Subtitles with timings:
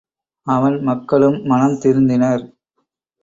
[0.47, 2.43] அவன் மக்களும் மனம் திருந்தினர்.